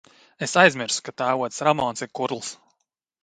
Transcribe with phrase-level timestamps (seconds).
[0.45, 2.53] Es aizmirsu, ka tēvocis Ramons ir kurls!